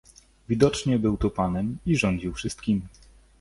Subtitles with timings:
[0.49, 2.81] "Widocznie był tu panem i rządził wszystkimi."